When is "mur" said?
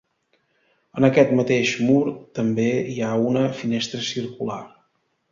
1.89-1.99